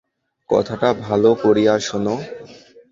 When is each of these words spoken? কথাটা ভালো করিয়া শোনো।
কথাটা 0.49 0.89
ভালো 1.05 1.29
করিয়া 1.43 1.73
শোনো। 1.79 2.15